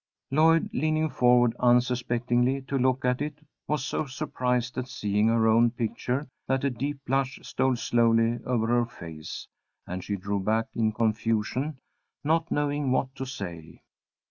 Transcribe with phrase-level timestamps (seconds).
[0.31, 5.69] Lloyd, leaning forward unsuspectingly to look at it, was so surprised at seeing her own
[5.69, 9.47] picture that a deep blush stole slowly over her face,
[9.85, 11.77] and she drew back in confusion,
[12.23, 13.83] not knowing what to say.